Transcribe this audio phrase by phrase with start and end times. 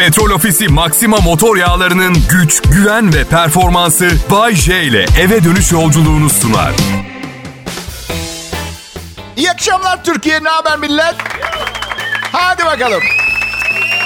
[0.00, 6.30] Petrol Ofisi Maxima motor yağlarının güç, güven ve performansı Bay J ile eve dönüş yolculuğunu
[6.30, 6.72] sunar.
[9.36, 10.44] İyi akşamlar Türkiye.
[10.44, 11.14] Ne haber millet?
[12.32, 13.02] Hadi bakalım.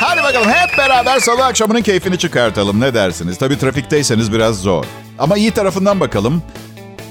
[0.01, 2.81] Hadi bakalım hep beraber salı akşamının keyfini çıkartalım.
[2.81, 3.39] Ne dersiniz?
[3.39, 4.85] Tabii trafikteyseniz biraz zor.
[5.19, 6.43] Ama iyi tarafından bakalım.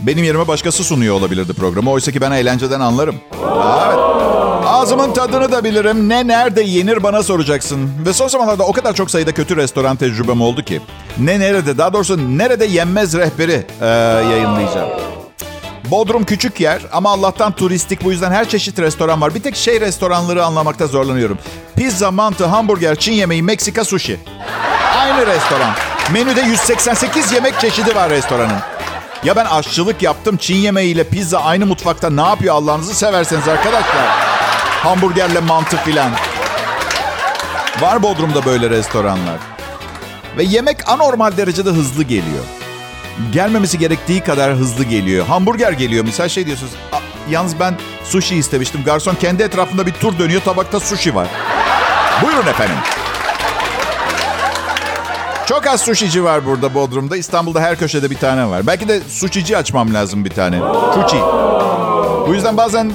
[0.08, 1.92] Benim yerime başkası sunuyor olabilirdi programı.
[1.92, 3.16] Oysa ki ben eğlenceden anlarım.
[3.88, 4.00] Evet.
[4.66, 6.10] Ağzımın tadını da bilirim.
[6.10, 7.92] Ne nerede yenir bana soracaksın.
[8.06, 10.82] Ve son zamanlarda o kadar çok sayıda kötü restoran tecrübem oldu ki.
[11.18, 13.86] Ne nerede daha doğrusu nerede yenmez rehberi e,
[14.32, 14.90] yayınlayacağım.
[15.92, 19.36] Bodrum küçük yer ama Allah'tan turistik bu yüzden her çeşit restoran var.
[19.36, 21.38] Bir tek şey restoranları anlamakta zorlanıyorum.
[21.76, 24.20] Pizza, mantı, hamburger, Çin yemeği, Meksika, sushi.
[24.98, 25.72] Aynı restoran.
[26.14, 28.73] Menüde 188 yemek çeşidi var restoranın.
[29.26, 30.38] Ya ben aşçılık yaptım.
[30.38, 34.08] Çin yemeğiyle pizza aynı mutfakta ne yapıyor Allah'ınızı severseniz arkadaşlar.
[34.84, 36.12] Hamburgerle mantı filan.
[37.82, 39.38] Var Bodrum'da böyle restoranlar.
[40.38, 42.44] Ve yemek anormal derecede hızlı geliyor.
[43.32, 45.26] Gelmemesi gerektiği kadar hızlı geliyor.
[45.26, 46.72] Hamburger geliyor misal şey diyorsunuz.
[47.30, 48.84] Yalnız ben sushi istemiştim.
[48.84, 50.42] Garson kendi etrafında bir tur dönüyor.
[50.42, 51.28] Tabakta sushi var.
[52.24, 52.76] Buyurun efendim.
[55.46, 57.18] Çok az sushici var burada Bodrum'da.
[57.18, 58.68] İstanbul'da her köşede bir tane var.
[58.68, 60.60] Belki de sushici açmam lazım bir tane.
[60.94, 61.22] Sushi.
[62.28, 62.92] Bu yüzden bazen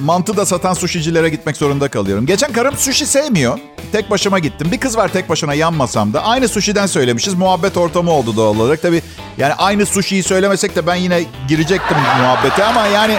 [0.00, 2.26] mantı da satan sushicilere gitmek zorunda kalıyorum.
[2.26, 3.58] Geçen karım sushi sevmiyor.
[3.92, 4.68] Tek başıma gittim.
[4.72, 6.24] Bir kız var tek başına yan masamda.
[6.24, 7.34] Aynı sushi'den söylemişiz.
[7.34, 8.82] Muhabbet ortamı oldu doğal olarak.
[8.82, 9.02] Tabii
[9.38, 13.18] yani aynı sushi'yi söylemesek de ben yine girecektim muhabbete ama yani...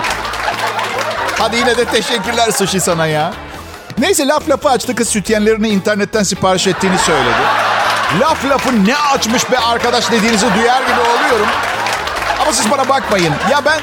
[1.40, 3.34] Hadi yine de teşekkürler sushi sana ya.
[3.98, 7.71] Neyse laf lafı açtı kız sütyenlerini internetten sipariş ettiğini söyledi.
[8.20, 11.48] Laf lafı ne açmış be arkadaş dediğinizi duyar gibi oluyorum.
[12.42, 13.34] Ama siz bana bakmayın.
[13.52, 13.80] Ya ben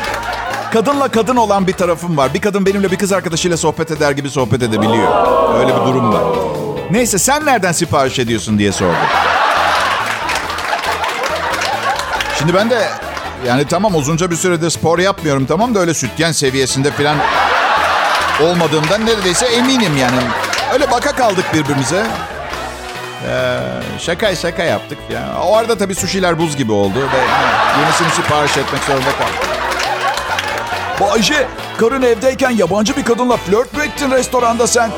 [0.72, 2.34] kadınla kadın olan bir tarafım var.
[2.34, 5.12] Bir kadın benimle bir kız arkadaşıyla sohbet eder gibi sohbet edebiliyor.
[5.60, 6.22] Öyle bir durum var.
[6.90, 8.96] Neyse sen nereden sipariş ediyorsun diye sordu.
[12.38, 12.88] Şimdi ben de
[13.46, 17.16] yani tamam uzunca bir süredir spor yapmıyorum tamam da öyle sütyen seviyesinde falan
[18.42, 20.20] olmadığımdan neredeyse eminim yani.
[20.72, 22.06] Öyle baka kaldık birbirimize.
[23.26, 23.58] Ee,
[23.98, 24.98] şaka şaka yaptık.
[25.12, 29.48] Yani o arada tabii suşiler buz gibi oldu ve ha, yenisini sipariş etmek zorunda kaldık.
[31.00, 31.46] Bayce,
[31.78, 34.90] karın evdeyken yabancı bir kadınla flört mü ettin restoranda sen?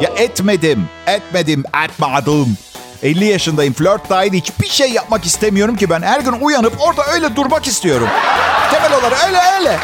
[0.00, 2.56] Ya etmedim, etmedim, etmedim.
[3.02, 6.02] 50 yaşındayım, flört dahil hiçbir şey yapmak istemiyorum ki ben.
[6.02, 8.08] Her gün uyanıp orada öyle durmak istiyorum.
[8.70, 9.78] Temel olarak öyle öyle.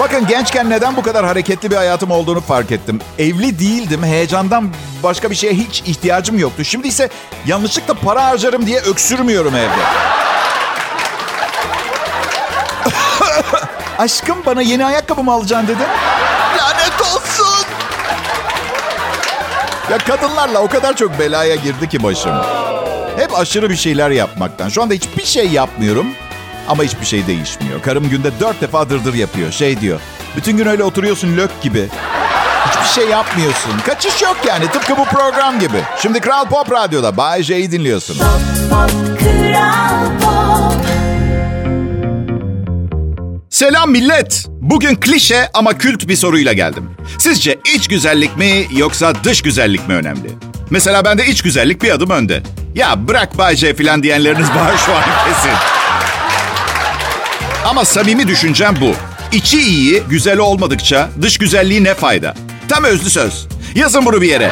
[0.00, 3.00] Bakın gençken neden bu kadar hareketli bir hayatım olduğunu fark ettim.
[3.18, 4.70] Evli değildim, heyecandan
[5.02, 6.64] başka bir şeye hiç ihtiyacım yoktu.
[6.64, 7.08] Şimdi ise
[7.46, 9.68] yanlışlıkla para harcarım diye öksürmüyorum evde.
[13.98, 15.86] Aşkım bana yeni ayakkabı mı alacaksın dedin?
[16.58, 17.64] Lanet olsun.
[19.90, 22.32] Ya kadınlarla o kadar çok belaya girdi ki başım.
[23.16, 24.68] Hep aşırı bir şeyler yapmaktan.
[24.68, 26.06] Şu anda hiçbir şey yapmıyorum.
[26.68, 27.82] Ama hiçbir şey değişmiyor.
[27.82, 29.52] Karım günde dört defa dırdır yapıyor.
[29.52, 30.00] Şey diyor.
[30.36, 31.88] Bütün gün öyle oturuyorsun lök gibi.
[32.70, 33.72] Hiçbir şey yapmıyorsun.
[33.86, 34.70] Kaçış yok yani.
[34.70, 35.78] Tıpkı bu program gibi.
[36.02, 38.16] Şimdi Kral Pop Radyo'da Bay J'yi dinliyorsun.
[43.50, 44.46] Selam millet.
[44.48, 46.90] Bugün klişe ama kült bir soruyla geldim.
[47.18, 50.30] Sizce iç güzellik mi yoksa dış güzellik mi önemli?
[50.70, 52.42] Mesela bende iç güzellik bir adım önde.
[52.74, 55.83] Ya bırak Bay J falan diyenleriniz var şu an kesin.
[57.64, 58.92] Ama samimi düşüncem bu.
[59.32, 62.34] İçi iyi, güzel olmadıkça dış güzelliği ne fayda?
[62.68, 63.46] Tam özlü söz.
[63.74, 64.50] Yazın bunu bir yere.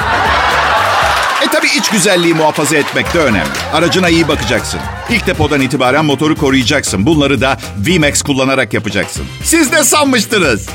[1.43, 3.51] E tabi iç güzelliği muhafaza etmek de önemli.
[3.73, 4.81] Aracına iyi bakacaksın.
[5.11, 7.07] İlk depodan itibaren motoru koruyacaksın.
[7.07, 9.25] Bunları da VMAX kullanarak yapacaksın.
[9.45, 10.69] Siz de sanmıştınız.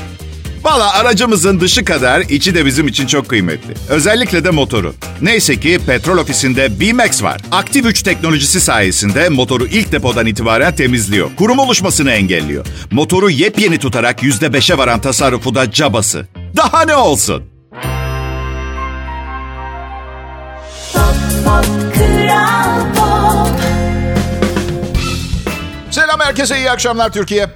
[0.64, 3.74] Valla aracımızın dışı kadar içi de bizim için çok kıymetli.
[3.88, 4.94] Özellikle de motoru.
[5.22, 7.40] Neyse ki petrol ofisinde VMAX var.
[7.52, 11.30] Aktif 3 teknolojisi sayesinde motoru ilk depodan itibaren temizliyor.
[11.36, 12.66] Kurum oluşmasını engelliyor.
[12.90, 16.26] Motoru yepyeni tutarak %5'e varan tasarrufu da cabası.
[16.56, 17.42] Daha ne olsun?
[25.90, 27.48] Selam herkese, iyi akşamlar Türkiye.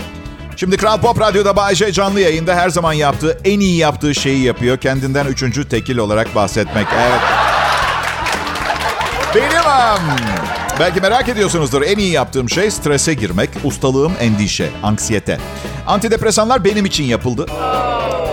[0.56, 4.78] Şimdi Kral Pop Radyo'da Bayece canlı yayında her zaman yaptığı, en iyi yaptığı şeyi yapıyor.
[4.78, 6.86] Kendinden üçüncü tekil olarak bahsetmek.
[6.96, 7.20] Evet.
[9.34, 9.62] Benim.
[10.80, 11.82] Belki merak ediyorsunuzdur.
[11.82, 15.38] En iyi yaptığım şey strese girmek, ustalığım endişe, anksiyete.
[15.86, 17.46] Antidepresanlar benim için yapıldı.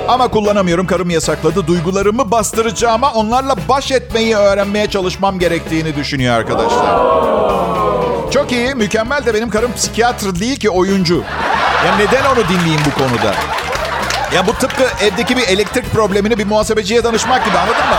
[0.08, 0.88] Ama kullanamıyorum.
[0.88, 1.68] Karım yasakladı.
[1.68, 7.00] Duygularımı bastıracağıma onlarla baş etmeyi öğrenmeye çalışmam gerektiğini düşünüyor arkadaşlar.
[8.32, 11.24] Çok iyi, mükemmel de benim karım psikiyatr değil ki oyuncu.
[11.86, 13.36] Ya neden onu dinleyeyim bu konuda?
[14.36, 17.96] Ya bu tıpkı evdeki bir elektrik problemini bir muhasebeciye danışmak gibi anladın mı?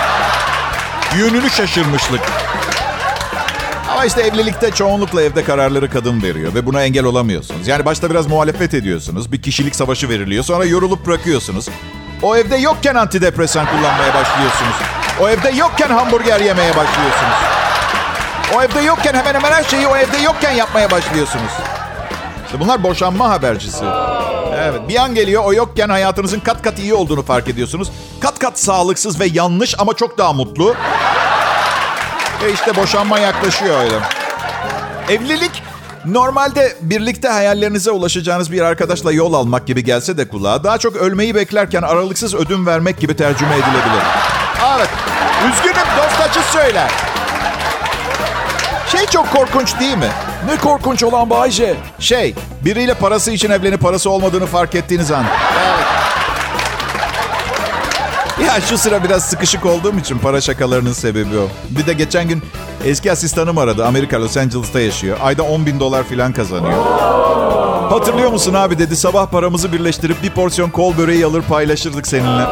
[1.18, 2.20] Yönünü şaşırmışlık.
[3.92, 7.68] Ama işte evlilikte çoğunlukla evde kararları kadın veriyor ve buna engel olamıyorsunuz.
[7.68, 9.32] Yani başta biraz muhalefet ediyorsunuz.
[9.32, 10.44] Bir kişilik savaşı veriliyor.
[10.44, 11.68] Sonra yorulup bırakıyorsunuz.
[12.22, 14.74] O evde yokken antidepresan kullanmaya başlıyorsunuz.
[15.20, 17.36] O evde yokken hamburger yemeye başlıyorsunuz.
[18.56, 21.52] O evde yokken hemen hemen her şeyi o evde yokken yapmaya başlıyorsunuz.
[22.58, 23.84] Bunlar boşanma habercisi.
[24.56, 27.92] Evet bir an geliyor o yokken hayatınızın kat kat iyi olduğunu fark ediyorsunuz.
[28.20, 30.74] Kat kat sağlıksız ve yanlış ama çok daha mutlu.
[32.42, 33.94] Ve işte boşanma yaklaşıyor öyle.
[35.08, 35.62] Evlilik
[36.04, 41.34] normalde birlikte hayallerinize ulaşacağınız bir arkadaşla yol almak gibi gelse de kulağa daha çok ölmeyi
[41.34, 44.02] beklerken aralıksız ödün vermek gibi tercüme edilebilir.
[44.76, 44.88] Evet.
[45.48, 46.90] Üzgünüm dost acı söyler.
[48.92, 50.10] Şey çok korkunç değil mi?
[50.46, 51.74] Ne korkunç olan Bayce.
[51.98, 52.34] Şey,
[52.64, 55.24] biriyle parası için evlenip parası olmadığını fark ettiğiniz an.
[55.64, 55.80] Evet.
[58.46, 61.48] Ya şu sıra biraz sıkışık olduğum için para şakalarının sebebi o.
[61.70, 62.42] Bir de geçen gün
[62.84, 63.86] eski asistanım aradı.
[63.86, 65.16] Amerika Los Angeles'ta yaşıyor.
[65.22, 66.84] Ayda 10 bin dolar falan kazanıyor.
[67.90, 72.44] Hatırlıyor musun abi dedi sabah paramızı birleştirip bir porsiyon kol böreği alır paylaşırdık seninle.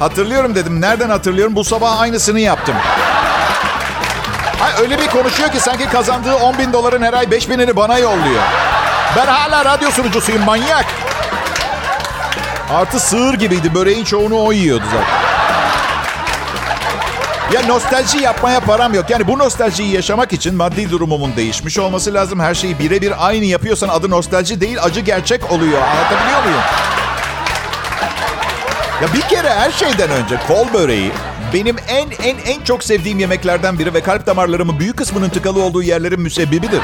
[0.00, 0.80] Hatırlıyorum dedim.
[0.80, 1.56] Nereden hatırlıyorum?
[1.56, 2.74] Bu sabah aynısını yaptım.
[4.62, 7.98] Ay öyle bir konuşuyor ki sanki kazandığı 10 bin doların her ay 5 binini bana
[7.98, 8.42] yolluyor.
[9.16, 10.86] Ben hala radyo sunucusuyum manyak.
[12.74, 13.74] Artı sığır gibiydi.
[13.74, 15.20] Böreğin çoğunu o yiyordu zaten.
[17.52, 19.10] Ya nostalji yapmaya param yok.
[19.10, 22.40] Yani bu nostaljiyi yaşamak için maddi durumumun değişmiş olması lazım.
[22.40, 25.82] Her şeyi birebir aynı yapıyorsan adı nostalji değil acı gerçek oluyor.
[25.82, 26.60] Anlatabiliyor muyum?
[29.02, 31.12] Ya bir kere her şeyden önce kol böreği
[31.52, 35.82] benim en en en çok sevdiğim yemeklerden biri ve kalp damarlarımın büyük kısmının tıkalı olduğu
[35.82, 36.80] yerlerin müsebbibidir.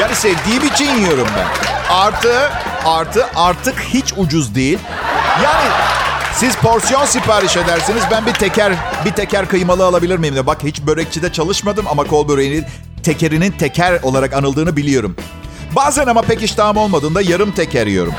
[0.00, 1.46] Yani sevdiğim için yiyorum ben.
[1.94, 2.50] Artı,
[2.84, 4.78] artı artık hiç ucuz değil.
[5.44, 5.70] Yani
[6.34, 8.02] siz porsiyon sipariş edersiniz.
[8.10, 8.72] Ben bir teker
[9.04, 10.46] bir teker kıymalı alabilir miyim de.
[10.46, 12.64] Bak hiç börekçide çalışmadım ama kol böreğinin
[13.02, 15.16] tekerinin teker olarak anıldığını biliyorum.
[15.76, 18.14] Bazen ama pek iştahım olmadığında yarım teker yiyorum.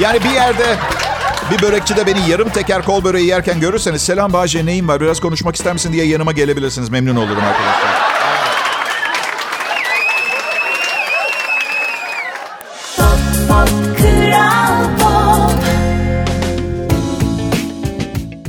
[0.00, 0.76] Yani bir yerde
[1.50, 5.56] bir börekçide beni yarım teker kol böreği yerken görürseniz selam Bahçe neyim var biraz konuşmak
[5.56, 6.88] ister misin diye yanıma gelebilirsiniz.
[6.88, 8.10] Memnun olurum arkadaşlar.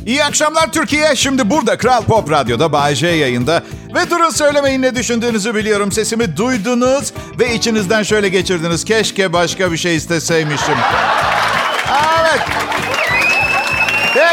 [0.05, 1.15] İyi akşamlar Türkiye.
[1.15, 3.63] Şimdi burada Kral Pop Radyo'da Bay yayında.
[3.95, 5.91] Ve durun söylemeyin ne düşündüğünüzü biliyorum.
[5.91, 8.85] Sesimi duydunuz ve içinizden şöyle geçirdiniz.
[8.85, 10.75] Keşke başka bir şey isteseymişim.
[12.21, 12.41] Evet.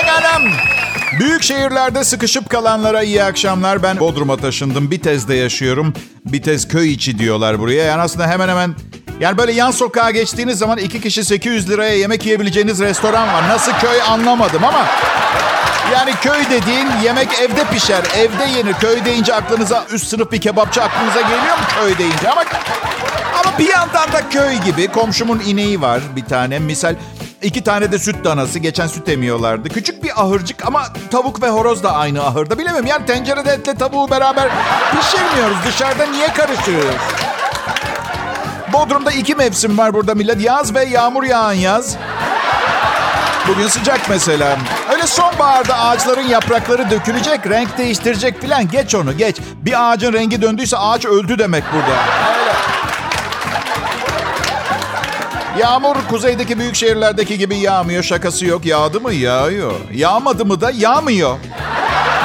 [0.00, 0.40] Pekala.
[1.18, 3.82] Büyük şehirlerde sıkışıp kalanlara iyi akşamlar.
[3.82, 4.90] Ben Bodrum'a taşındım.
[4.90, 5.94] Bitez'de yaşıyorum.
[6.24, 7.84] Bitez köy içi diyorlar buraya.
[7.84, 8.74] Yani aslında hemen hemen
[9.20, 13.48] yani böyle yan sokağa geçtiğiniz zaman iki kişi 800 liraya yemek yiyebileceğiniz restoran var.
[13.48, 14.86] Nasıl köy anlamadım ama
[15.92, 18.74] yani köy dediğin yemek evde pişer, evde yenir.
[18.74, 22.30] Köy deyince aklınıza üst sınıf bir kebapçı aklınıza geliyor mu köy deyince?
[22.30, 22.44] Ama
[23.44, 24.88] ama bir yandan da köy gibi.
[24.88, 26.58] Komşumun ineği var bir tane.
[26.58, 26.94] Misal
[27.43, 28.58] iki tane de süt danası.
[28.58, 29.69] Geçen süt emiyorlardı.
[29.69, 32.58] Küçük bir ahırcık ama tavuk ve horoz da aynı ahırda.
[32.58, 34.49] Bilemem yani tencerede etle tavuğu beraber
[34.90, 35.56] pişirmiyoruz.
[35.67, 36.96] Dışarıda niye karıştırıyoruz?
[38.73, 40.40] Bodrum'da iki mevsim var burada millet.
[40.40, 41.96] Yaz ve yağmur yağan yaz.
[43.49, 44.58] Bugün sıcak mesela.
[44.93, 48.69] Öyle sonbaharda ağaçların yaprakları dökülecek, renk değiştirecek filan.
[48.69, 49.37] Geç onu geç.
[49.62, 52.01] Bir ağacın rengi döndüyse ağaç öldü demek burada.
[52.41, 52.78] Öyle.
[55.58, 58.03] Yağmur kuzeydeki büyük şehirlerdeki gibi yağmıyor.
[58.03, 58.67] Şakası yok.
[58.67, 59.15] Yağdı mı?
[59.15, 59.72] Yağıyor.
[59.94, 61.36] Yağmadı mı da yağmıyor.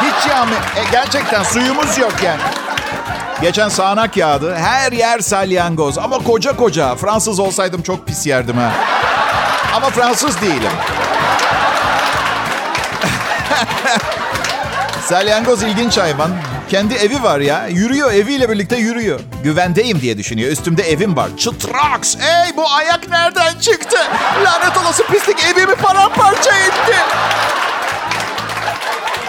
[0.02, 0.60] Hiç yağmıyor.
[0.60, 2.42] E, gerçekten suyumuz yok yani.
[3.42, 4.56] Geçen sağanak yağdı.
[4.56, 5.98] Her yer salyangoz.
[5.98, 6.96] Ama koca koca.
[6.96, 8.72] Fransız olsaydım çok pis yerdim ha.
[9.75, 10.72] Ama Fransız değilim.
[15.08, 16.32] Salyangoz ilginç hayvan.
[16.70, 17.67] Kendi evi var ya.
[17.67, 19.20] Yürüyor eviyle birlikte yürüyor.
[19.43, 20.51] Güvendeyim diye düşünüyor.
[20.51, 21.29] Üstümde evim var.
[21.38, 22.15] Çıtraks.
[22.15, 23.98] Ey bu ayak nereden çıktı?
[24.46, 26.96] Lanet olası pislik evimi paramparça etti.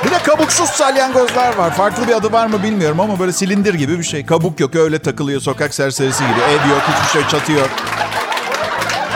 [0.05, 1.75] Bir de kabuksuz salyangozlar var.
[1.77, 4.27] Farklı bir adı var mı bilmiyorum ama böyle silindir gibi bir şey.
[4.27, 6.41] Kabuk yok öyle takılıyor sokak serserisi gibi.
[6.41, 7.69] Ev yok hiçbir şey çatı yok.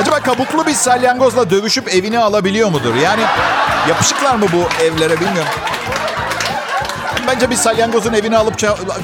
[0.00, 2.94] Acaba kabuklu bir salyangozla dövüşüp evini alabiliyor mudur?
[2.94, 3.22] Yani
[3.88, 5.52] yapışıklar mı bu evlere bilmiyorum.
[7.28, 8.54] Bence bir salyangozun evini alıp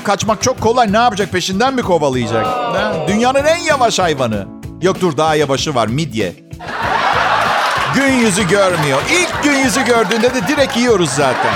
[0.05, 0.93] kaçmak çok kolay.
[0.93, 2.47] Ne yapacak peşinden mi kovalayacak?
[2.47, 2.95] Ha?
[3.09, 4.47] Dünyanın en yavaş hayvanı.
[4.83, 6.33] Yok dur daha yavaşı var midye.
[7.95, 9.03] Gün yüzü görmüyor.
[9.11, 11.53] İlk gün yüzü gördüğünde de direkt yiyoruz zaten.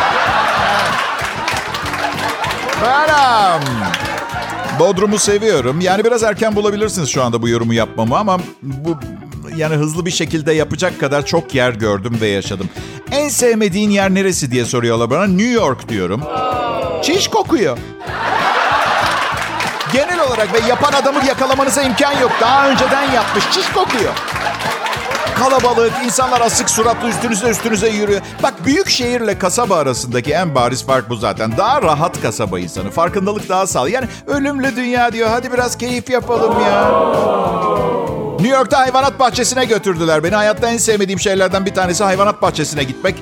[2.83, 3.63] Benim.
[4.79, 5.81] Bodrum'u seviyorum.
[5.81, 8.97] Yani biraz erken bulabilirsiniz şu anda bu yorumu yapmamı ama bu
[9.57, 12.69] yani hızlı bir şekilde yapacak kadar çok yer gördüm ve yaşadım.
[13.11, 15.27] En sevmediğin yer neresi diye soruyorlar bana.
[15.27, 16.23] New York diyorum.
[17.03, 17.79] Çiş kokuyor.
[19.93, 22.33] Genel olarak ve yapan adamı yakalamanıza imkan yok.
[22.41, 23.45] Daha önceden yapmış.
[23.51, 24.13] Çiş kokuyor.
[25.39, 28.21] Kalabalık, insanlar asık suratlı üstünüze üstünüze yürüyor.
[28.43, 31.57] Bak büyük şehirle kasaba arasındaki en bariz fark bu zaten.
[31.57, 32.91] Daha rahat kasaba insanı.
[32.91, 33.91] Farkındalık daha sağlı.
[33.91, 35.29] Yani ölümlü dünya diyor.
[35.31, 36.91] Hadi biraz keyif yapalım ya.
[38.39, 40.35] New York'ta hayvanat bahçesine götürdüler beni.
[40.35, 43.15] Hayatta en sevmediğim şeylerden bir tanesi hayvanat bahçesine gitmek.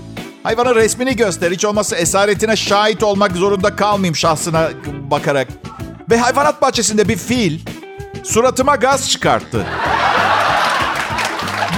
[0.42, 1.50] Hayvanın resmini göster.
[1.50, 4.68] Hiç olmazsa esaretine şahit olmak zorunda kalmayayım şahsına
[5.10, 5.48] bakarak.
[6.10, 7.60] Ve hayvanat bahçesinde bir fil
[8.24, 9.66] suratıma gaz çıkarttı.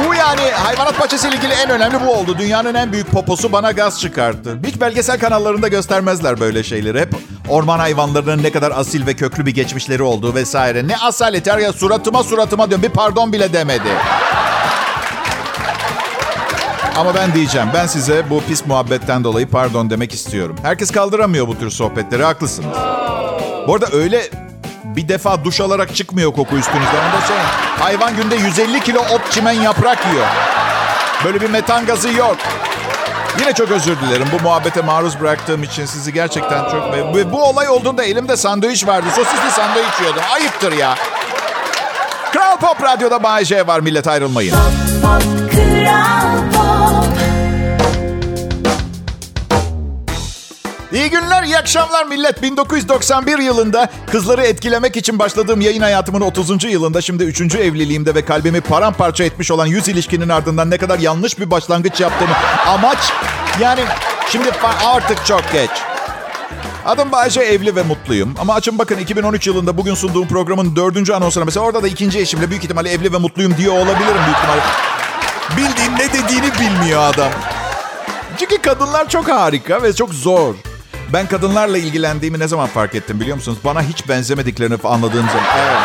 [0.07, 2.39] Bu yani hayvanat bahçesiyle ilgili en önemli bu oldu.
[2.39, 4.59] Dünyanın en büyük poposu bana gaz çıkarttı.
[4.67, 7.01] Hiç belgesel kanallarında göstermezler böyle şeyleri.
[7.01, 7.15] Hep
[7.49, 10.89] orman hayvanlarının ne kadar asil ve köklü bir geçmişleri olduğu vesaire.
[10.89, 12.83] Ne asalet ya suratıma suratıma diyorum.
[12.83, 13.89] Bir pardon bile demedi.
[16.97, 17.69] Ama ben diyeceğim.
[17.75, 20.57] Ben size bu pis muhabbetten dolayı pardon demek istiyorum.
[20.63, 22.25] Herkes kaldıramıyor bu tür sohbetleri.
[22.25, 22.77] Haklısınız.
[23.67, 24.31] Bu arada öyle
[24.97, 27.09] bir defa duş alarak çıkmıyor koku üstünüzden.
[27.09, 27.37] Onda şey,
[27.79, 30.27] hayvan günde 150 kilo ot çimen yaprak yiyor.
[31.25, 32.37] Böyle bir metan gazı yok.
[33.41, 36.95] Yine çok özür dilerim bu muhabbete maruz bıraktığım için sizi gerçekten çok...
[37.15, 39.07] Ve bu olay olduğunda elimde sandviç vardı.
[39.17, 40.23] Sosisli sandviç yiyordum.
[40.35, 40.95] Ayıptır ya.
[42.33, 44.53] Kral Pop Radyo'da Bay J var millet ayrılmayın.
[44.53, 46.28] Pop, pop, Kral
[51.09, 52.43] İyi günler, iyi akşamlar millet.
[52.43, 56.65] 1991 yılında kızları etkilemek için başladığım yayın hayatımın 30.
[56.65, 57.41] yılında şimdi 3.
[57.55, 62.35] evliliğimde ve kalbimi paramparça etmiş olan 100 ilişkinin ardından ne kadar yanlış bir başlangıç yaptığımı
[62.67, 62.99] amaç
[63.61, 63.81] yani
[64.31, 64.51] şimdi
[64.85, 65.71] artık çok geç.
[66.87, 68.35] Adım Bayce evli ve mutluyum.
[68.39, 72.51] Ama açın bakın 2013 yılında bugün sunduğum programın dördüncü anonsuna mesela orada da ikinci eşimle
[72.51, 74.63] büyük ihtimalle evli ve mutluyum diyor olabilirim büyük ihtimalle.
[75.57, 77.33] Bildiğin ne dediğini bilmiyor adam.
[78.39, 80.55] Çünkü kadınlar çok harika ve çok zor.
[81.13, 83.59] Ben kadınlarla ilgilendiğimi ne zaman fark ettim biliyor musunuz?
[83.65, 85.45] Bana hiç benzemediklerini anladığım zaman.
[85.59, 85.79] Evet.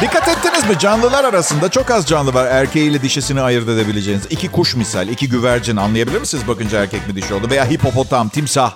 [0.00, 0.78] Dikkat ettiniz mi?
[0.78, 4.26] Canlılar arasında çok az canlı var erkeğiyle dişisini ayırt edebileceğiniz.
[4.30, 7.50] İki kuş misal, iki güvercin anlayabilir misiniz bakınca erkek mi dişi oldu?
[7.50, 8.72] Veya hipopotam, timsah.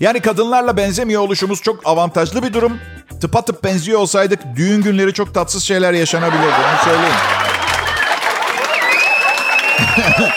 [0.00, 2.78] Yani kadınlarla benzemiyor oluşumuz çok avantajlı bir durum.
[3.20, 7.16] Tıpatıp benziyor olsaydık düğün günleri çok tatsız şeyler yaşanabilirdi onu söyleyeyim.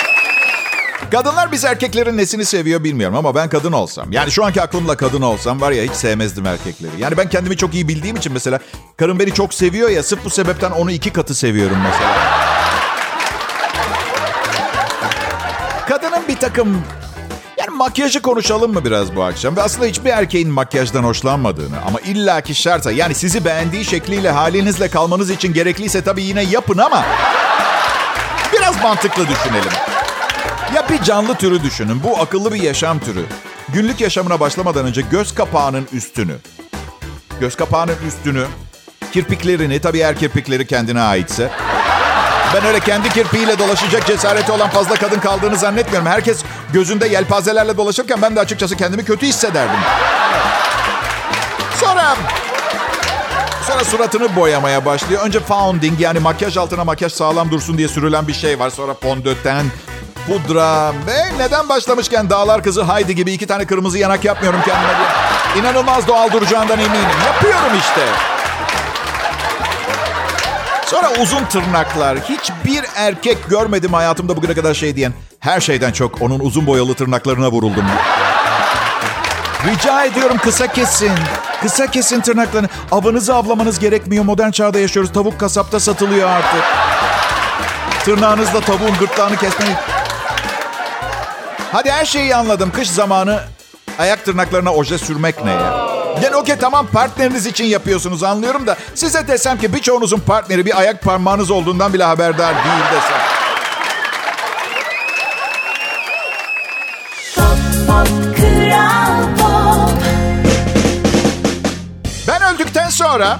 [1.15, 4.11] Kadınlar biz erkeklerin nesini seviyor bilmiyorum ama ben kadın olsam.
[4.11, 6.91] Yani şu anki aklımla kadın olsam var ya hiç sevmezdim erkekleri.
[6.99, 8.59] Yani ben kendimi çok iyi bildiğim için mesela
[8.97, 12.13] karım beni çok seviyor ya sırf bu sebepten onu iki katı seviyorum mesela.
[15.87, 16.81] Kadının bir takım
[17.57, 19.55] yani makyajı konuşalım mı biraz bu akşam?
[19.55, 25.29] Ve aslında hiçbir erkeğin makyajdan hoşlanmadığını ama illaki şarta yani sizi beğendiği şekliyle halinizle kalmanız
[25.29, 27.05] için gerekliyse tabii yine yapın ama
[28.53, 29.94] biraz mantıklı düşünelim.
[30.75, 32.03] Ya bir canlı türü düşünün.
[32.03, 33.25] Bu akıllı bir yaşam türü.
[33.69, 36.35] Günlük yaşamına başlamadan önce göz kapağının üstünü,
[37.39, 38.45] göz kapağının üstünü,
[39.11, 41.49] kirpiklerini, tabii eğer kirpikleri kendine aitse.
[42.55, 46.07] Ben öyle kendi kirpiğiyle dolaşacak cesareti olan fazla kadın kaldığını zannetmiyorum.
[46.07, 49.79] Herkes gözünde yelpazelerle dolaşırken ben de açıkçası kendimi kötü hissederdim.
[51.79, 52.15] Sonra
[53.67, 55.21] Sonra suratını boyamaya başlıyor.
[55.25, 58.69] Önce founding yani makyaj altına makyaj sağlam dursun diye sürülen bir şey var.
[58.69, 59.65] Sonra fondöten,
[60.27, 65.61] pudra ve neden başlamışken Dağlar Kızı Haydi gibi iki tane kırmızı yanak yapmıyorum kendime diye.
[65.61, 67.09] İnanılmaz doğal duracağından eminim.
[67.25, 68.01] Yapıyorum işte.
[70.85, 72.17] Sonra uzun tırnaklar.
[72.17, 75.13] Hiçbir erkek görmedim hayatımda bugüne kadar şey diyen.
[75.39, 77.85] Her şeyden çok onun uzun boyalı tırnaklarına vuruldum.
[79.67, 81.11] Rica ediyorum kısa kesin.
[81.61, 82.69] Kısa kesin tırnaklarını.
[82.91, 84.23] Avınızı avlamanız gerekmiyor.
[84.23, 85.13] Modern çağda yaşıyoruz.
[85.13, 86.63] Tavuk kasapta satılıyor artık.
[88.05, 89.75] Tırnağınızla tavuğun gırtlağını kesmeyi...
[91.71, 92.71] Hadi her şeyi anladım.
[92.75, 93.39] Kış zamanı
[93.99, 95.95] ayak tırnaklarına oje sürmek ne ya?
[96.23, 101.01] Yani okey tamam partneriniz için yapıyorsunuz anlıyorum da size desem ki birçoğunuzun partneri bir ayak
[101.01, 103.21] parmağınız olduğundan bile haberdar değil desem.
[107.35, 109.97] Pop, pop, Kral Pop.
[112.27, 113.39] Ben öldükten sonra...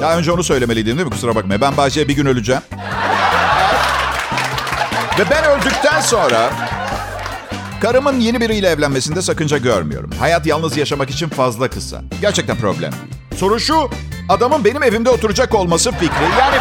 [0.00, 1.12] Daha önce onu söylemeliydim değil mi?
[1.12, 1.60] Kusura bakma.
[1.60, 2.62] Ben Bahçe'ye bir gün öleceğim.
[5.18, 6.50] Ve ben öldükten sonra...
[7.82, 10.10] Karımın yeni biriyle evlenmesinde sakınca görmüyorum.
[10.18, 12.02] Hayat yalnız yaşamak için fazla kısa.
[12.20, 12.92] Gerçekten problem.
[13.36, 13.90] Soru şu,
[14.28, 16.24] adamın benim evimde oturacak olması fikri.
[16.38, 16.56] Yani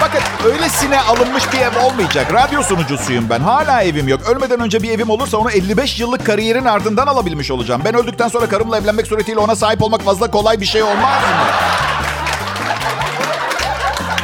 [0.00, 2.32] bakın öylesine alınmış bir ev olmayacak.
[2.32, 3.40] Radyo sunucusuyum ben.
[3.40, 4.20] Hala evim yok.
[4.28, 7.82] Ölmeden önce bir evim olursa onu 55 yıllık kariyerin ardından alabilmiş olacağım.
[7.84, 11.46] Ben öldükten sonra karımla evlenmek suretiyle ona sahip olmak fazla kolay bir şey olmaz mı?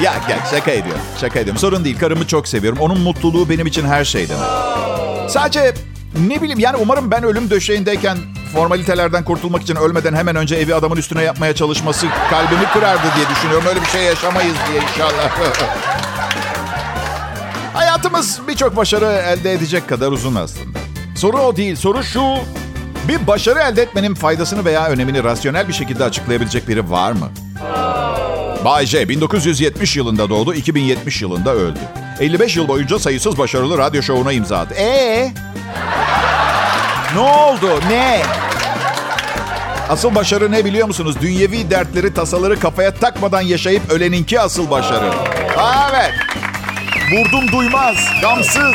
[0.04, 1.02] Ya gel şaka ediyorum.
[1.20, 1.60] Şaka ediyorum.
[1.60, 1.98] Sorun değil.
[1.98, 2.78] Karımı çok seviyorum.
[2.80, 4.38] Onun mutluluğu benim için her şeyden.
[5.28, 5.74] Sadece
[6.28, 8.18] ne bileyim yani umarım ben ölüm döşeğindeyken
[8.54, 13.64] formalitelerden kurtulmak için ölmeden hemen önce evi adamın üstüne yapmaya çalışması kalbimi kırardı diye düşünüyorum.
[13.68, 15.38] Öyle bir şey yaşamayız diye inşallah.
[17.74, 20.78] Hayatımız birçok başarı elde edecek kadar uzun aslında.
[21.16, 21.76] Soru o değil.
[21.76, 22.22] Soru şu.
[23.08, 27.30] Bir başarı elde etmenin faydasını veya önemini rasyonel bir şekilde açıklayabilecek biri var mı?
[28.64, 31.78] Bay J 1970 yılında doğdu, 2070 yılında öldü.
[32.20, 34.74] 55 yıl boyunca sayısız başarılı radyo şovuna imza attı.
[34.74, 35.32] Ee?
[37.56, 37.80] Oldu?
[37.90, 38.22] Ne?
[39.88, 41.16] Asıl başarı ne biliyor musunuz?
[41.20, 45.10] Dünyevi dertleri, tasaları kafaya takmadan yaşayıp öleninki asıl başarı.
[45.90, 46.12] Evet.
[47.12, 48.74] Vurdum duymaz, gamsız.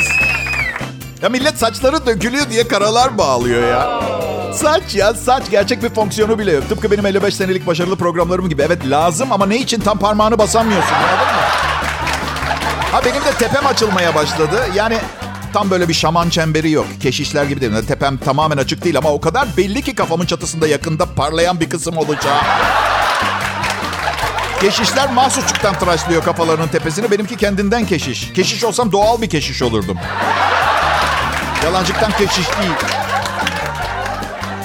[1.22, 4.02] Ya millet saçları dökülüyor diye karalar bağlıyor ya.
[4.54, 6.70] Saç ya saç gerçek bir fonksiyonu bile yok.
[6.70, 8.62] Tıpkı benim 55 senelik başarılı programlarım gibi.
[8.62, 11.42] Evet lazım ama ne için tam parmağını basamıyorsun anladın mı?
[12.92, 14.60] Ha benim de tepem açılmaya başladı.
[14.76, 14.98] Yani
[15.54, 16.86] tam böyle bir şaman çemberi yok.
[17.02, 17.72] Keşişler gibi değil.
[17.88, 21.98] Tepem tamamen açık değil ama o kadar belli ki kafamın çatısında yakında parlayan bir kısım
[21.98, 22.42] olacağı.
[24.62, 27.12] Keşişler mahsusçuktan tıraşlıyor kafalarının tepesini.
[27.12, 28.34] Benimki kendinden keşiş.
[28.34, 29.98] Keşiş olsam doğal bir keşiş olurdum.
[31.64, 32.74] Yalancıktan keşiş değil.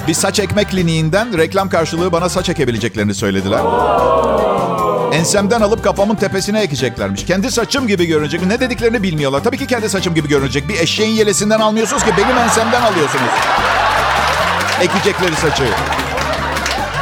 [0.07, 3.59] Bir saç ekme kliniğinden reklam karşılığı bana saç ekebileceklerini söylediler.
[5.17, 7.25] Ensemden alıp kafamın tepesine ekeceklermiş.
[7.25, 8.45] Kendi saçım gibi görünecek.
[8.45, 9.43] Ne dediklerini bilmiyorlar.
[9.43, 10.69] Tabii ki kendi saçım gibi görünecek.
[10.69, 13.29] Bir eşeğin yelesinden almıyorsunuz ki benim ensemden alıyorsunuz.
[14.81, 15.63] Ekecekleri saçı.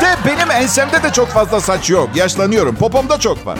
[0.01, 2.09] De benim ensemde de çok fazla saç yok.
[2.15, 2.75] Yaşlanıyorum.
[2.75, 3.57] Popomda çok var.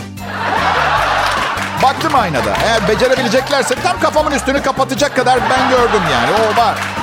[1.82, 2.56] Baktım aynada.
[2.64, 6.30] Eğer becerebileceklerse tam kafamın üstünü kapatacak kadar ben gördüm yani.
[6.30, 6.95] O var.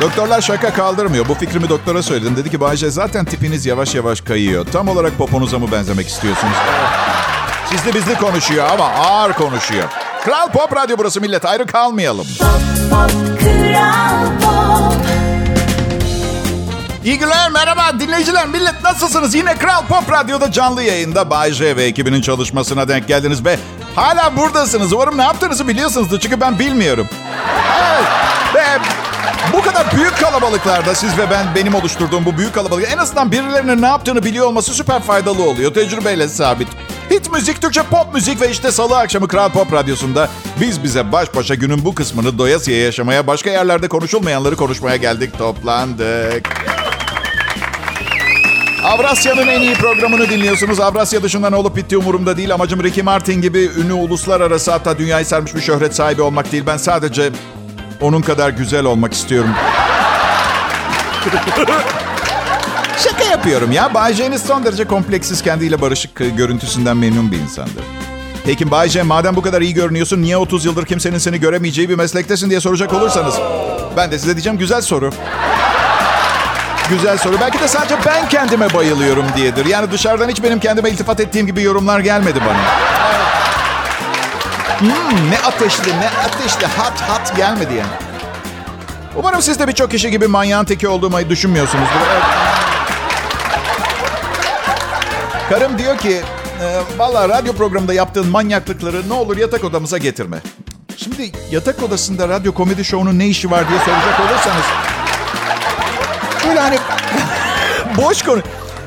[0.00, 1.28] Doktorlar şaka kaldırmıyor.
[1.28, 2.36] Bu fikrimi doktora söyledim.
[2.36, 4.66] Dedi ki Bayce zaten tipiniz yavaş yavaş kayıyor.
[4.72, 6.54] Tam olarak poponuza mı benzemek istiyorsunuz?
[7.70, 9.84] Sizli bizli konuşuyor ama ağır konuşuyor.
[10.24, 11.44] Kral Pop Radyo burası millet.
[11.44, 12.26] Ayrı kalmayalım.
[12.38, 13.10] Pop Pop
[13.40, 14.94] Kral Pop
[17.04, 18.46] İyi günler, merhaba dinleyiciler.
[18.46, 19.34] Millet nasılsınız?
[19.34, 23.58] Yine Kral Pop Radyo'da canlı yayında Bay J ve ekibinin çalışmasına denk geldiniz ve
[23.94, 24.92] hala buradasınız.
[24.92, 27.08] Umarım ne yaptığınızı biliyorsunuzdur çünkü ben bilmiyorum.
[27.78, 28.04] Evet.
[28.54, 28.78] Ve
[29.52, 33.82] bu kadar büyük kalabalıklarda siz ve ben benim oluşturduğum bu büyük kalabalık en azından birilerinin
[33.82, 35.74] ne yaptığını biliyor olması süper faydalı oluyor.
[35.74, 36.68] Tecrübeyle sabit.
[37.10, 40.28] Hit müzik, Türkçe pop müzik ve işte salı akşamı Kral Pop Radyosu'nda
[40.60, 46.48] biz bize baş başa günün bu kısmını doyasıya yaşamaya, başka yerlerde konuşulmayanları konuşmaya geldik, toplandık.
[48.84, 50.80] Avrasya'nın en iyi programını dinliyorsunuz.
[50.80, 52.54] Avrasya dışında ne olup bittiği umurumda değil.
[52.54, 56.64] Amacım Ricky Martin gibi ünlü uluslararası hatta dünyayı sarmış bir şöhret sahibi olmak değil.
[56.66, 57.30] Ben sadece
[58.00, 59.50] onun kadar güzel olmak istiyorum.
[63.04, 63.94] Şaka yapıyorum ya.
[63.94, 67.84] Bay J'niz son derece kompleksiz kendiyle barışık görüntüsünden memnun bir insandır.
[68.46, 71.94] Peki Bay J madem bu kadar iyi görünüyorsun niye 30 yıldır kimsenin seni göremeyeceği bir
[71.94, 73.34] meslektesin diye soracak olursanız.
[73.96, 75.10] Ben de size diyeceğim güzel soru.
[76.90, 77.36] Güzel soru.
[77.40, 79.66] Belki de sadece ben kendime bayılıyorum diyedir.
[79.66, 82.85] Yani dışarıdan hiç benim kendime iltifat ettiğim gibi yorumlar gelmedi bana.
[84.78, 87.90] Hmm, ne ateşli, ne ateşli, hat hat gelmedi yani.
[89.16, 92.00] Umarım siz de birçok kişi gibi manyağın teki olduğumu düşünmüyorsunuzdur.
[92.12, 92.22] Evet.
[95.48, 96.20] Karım diyor ki,
[96.62, 100.38] e, valla radyo programında yaptığın manyaklıkları ne olur yatak odamıza getirme.
[100.96, 104.64] Şimdi yatak odasında radyo komedi şovunun ne işi var diye soracak olursanız...
[106.48, 106.78] Böyle hani
[107.96, 108.40] boş konu.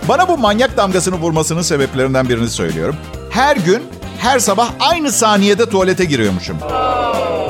[0.08, 2.96] Bana bu manyak damgasını vurmasının sebeplerinden birini söylüyorum.
[3.30, 3.84] Her gün,
[4.20, 6.58] her sabah aynı saniyede tuvalete giriyormuşum.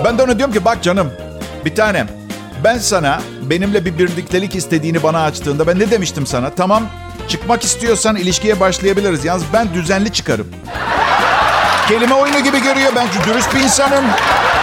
[0.06, 1.12] Ben de ona diyorum ki bak canım,
[1.66, 2.08] bir tanem.
[2.64, 6.50] Ben sana benimle bir birliktelik istediğini bana açtığında ben ne demiştim sana?
[6.50, 6.84] Tamam
[7.28, 9.26] çıkmak istiyorsan ilişkiye başlayabiliriz.
[9.26, 10.48] Yalnız ben düzenli çıkarım.
[11.88, 12.92] Kelime oyunu gibi görüyor.
[12.96, 14.06] Ben dürüst bir insanım.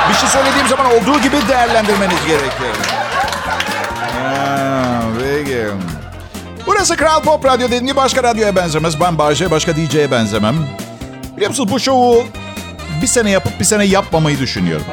[0.09, 2.77] Bir şey söylediğim zaman olduğu gibi değerlendirmeniz gerekir.
[4.23, 5.65] Ha, peki.
[6.67, 9.01] Burası Kral Pop Radyo dediğim gibi başka radyoya benzemez.
[9.01, 10.57] Ben Bahçe başka DJ'ye benzemem.
[11.37, 12.25] Biliyor musunuz bu şovu
[13.03, 14.87] bir sene yapıp bir sene yapmamayı düşünüyorum.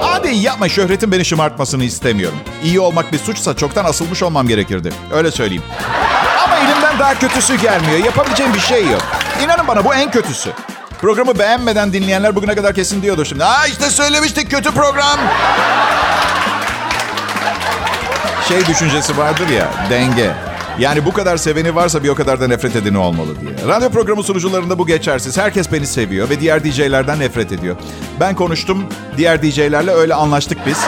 [0.00, 2.38] Hadi yapma şöhretin beni şımartmasını istemiyorum.
[2.64, 4.92] İyi olmak bir suçsa çoktan asılmış olmam gerekirdi.
[5.12, 5.62] Öyle söyleyeyim.
[6.44, 8.04] Ama elimden daha kötüsü gelmiyor.
[8.04, 9.02] Yapabileceğim bir şey yok.
[9.44, 10.50] İnanın bana bu en kötüsü.
[11.00, 13.44] Programı beğenmeden dinleyenler bugüne kadar kesin diyordur şimdi.
[13.44, 15.18] Aa işte söylemiştik kötü program.
[18.48, 20.30] Şey düşüncesi vardır ya denge.
[20.78, 23.68] Yani bu kadar seveni varsa bir o kadar da nefret edeni olmalı diye.
[23.68, 25.38] Radyo programı sunucularında bu geçersiz.
[25.38, 27.76] Herkes beni seviyor ve diğer DJ'lerden nefret ediyor.
[28.20, 28.84] Ben konuştum,
[29.16, 30.78] diğer DJ'lerle öyle anlaştık biz.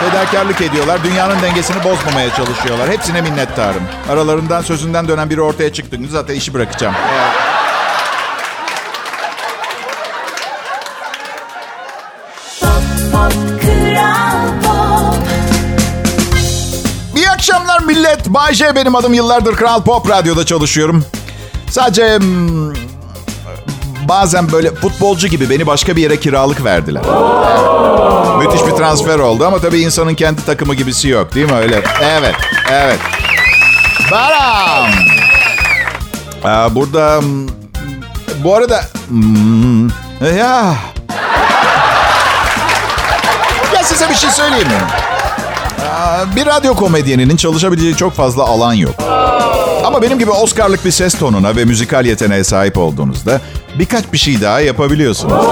[0.00, 2.90] Fedakarlık ediyorlar, dünyanın dengesini bozmamaya çalışıyorlar.
[2.90, 3.82] Hepsine minnettarım.
[4.10, 5.96] Aralarından sözünden dönen biri ortaya çıktı.
[6.10, 6.94] Zaten işi bırakacağım.
[17.88, 18.28] Millet.
[18.28, 19.14] Bay benim adım.
[19.14, 21.04] Yıllardır Kral Pop Radyo'da çalışıyorum.
[21.70, 22.72] Sadece hmm,
[24.08, 27.02] bazen böyle futbolcu gibi beni başka bir yere kiralık verdiler.
[28.38, 31.82] Müthiş bir transfer oldu ama tabii insanın kendi takımı gibisi yok değil mi öyle?
[32.02, 32.34] Evet,
[32.70, 32.98] evet.
[34.10, 34.90] Baram.
[36.44, 37.48] Aa, burada hmm,
[38.44, 39.88] bu arada hmm,
[40.38, 40.74] ya
[43.74, 44.80] ya size bir şey söyleyeyim mi?
[46.36, 48.94] Bir radyo komedyeninin çalışabileceği çok fazla alan yok.
[49.84, 53.40] Ama benim gibi Oscar'lık bir ses tonuna ve müzikal yeteneğe sahip olduğunuzda
[53.78, 55.44] birkaç bir şey daha yapabiliyorsunuz.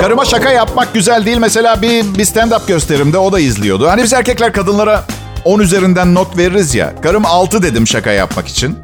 [0.00, 1.36] Karıma şaka yapmak güzel değil.
[1.36, 3.88] Mesela bir, bir stand-up gösterimde o da izliyordu.
[3.88, 5.04] Hani biz erkekler kadınlara
[5.44, 6.92] 10 üzerinden not veririz ya.
[7.02, 8.78] Karım 6 dedim şaka yapmak için.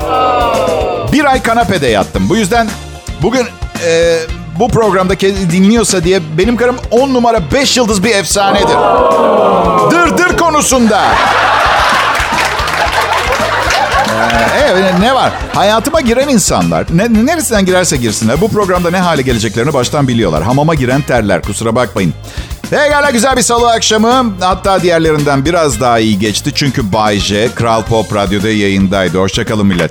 [1.13, 2.29] Bir ay kanapede yattım.
[2.29, 2.69] Bu yüzden
[3.23, 3.47] bugün
[3.87, 4.19] e,
[4.59, 8.77] bu programda dinliyorsa diye benim karım 10 numara 5 yıldız bir efsanedir.
[9.91, 11.05] Dırdır konusunda.
[14.09, 15.33] Ee, evet, ne var?
[15.55, 20.43] Hayatıma giren insanlar, ne, neresinden girerse girsinler, bu programda ne hale geleceklerini baştan biliyorlar.
[20.43, 22.15] Hamama giren terler, kusura bakmayın.
[22.71, 24.33] Pekala güzel bir salı akşamı.
[24.41, 26.53] Hatta diğerlerinden biraz daha iyi geçti.
[26.55, 29.19] Çünkü Bay J, Kral Pop Radyo'da yayındaydı.
[29.19, 29.91] Hoşçakalın millet.